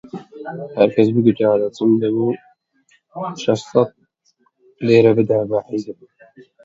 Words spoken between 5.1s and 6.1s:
بدا بە حیزب